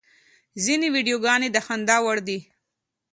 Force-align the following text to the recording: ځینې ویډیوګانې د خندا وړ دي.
ځینې 0.63 0.87
ویډیوګانې 0.95 1.49
د 1.51 1.57
خندا 1.65 1.97
وړ 2.05 2.17
دي. 2.27 2.39